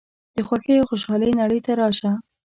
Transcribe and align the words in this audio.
د 0.35 0.37
خوښۍ 0.47 0.75
او 0.79 0.87
خوشحالۍ 0.89 1.31
نړۍ 1.41 1.59
ته 1.65 1.71
راشه. 1.79 2.11